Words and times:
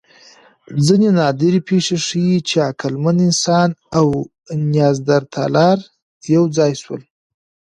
ځینې 0.85 1.09
نادرې 1.17 1.59
پېښې 1.67 1.97
ښيي، 2.05 2.37
چې 2.47 2.55
عقلمن 2.69 3.17
انسانان 3.27 3.71
او 3.97 4.07
نیاندرتالان 4.71 5.79
یو 6.35 6.43
ځای 6.57 6.71
شول. 6.81 7.01